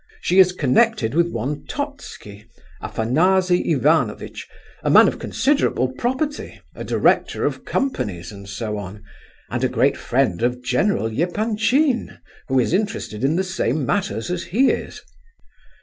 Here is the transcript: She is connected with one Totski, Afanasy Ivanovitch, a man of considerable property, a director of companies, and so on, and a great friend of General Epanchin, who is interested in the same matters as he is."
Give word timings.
She 0.19 0.39
is 0.39 0.51
connected 0.51 1.13
with 1.13 1.27
one 1.29 1.63
Totski, 1.67 2.45
Afanasy 2.81 3.71
Ivanovitch, 3.73 4.47
a 4.81 4.89
man 4.89 5.07
of 5.07 5.19
considerable 5.19 5.89
property, 5.89 6.59
a 6.73 6.83
director 6.83 7.45
of 7.45 7.65
companies, 7.65 8.31
and 8.31 8.49
so 8.49 8.77
on, 8.79 9.03
and 9.51 9.63
a 9.63 9.69
great 9.69 9.95
friend 9.97 10.41
of 10.41 10.63
General 10.63 11.05
Epanchin, 11.05 12.17
who 12.47 12.59
is 12.59 12.73
interested 12.73 13.23
in 13.23 13.35
the 13.35 13.43
same 13.43 13.85
matters 13.85 14.31
as 14.31 14.45
he 14.45 14.71
is." 14.71 15.03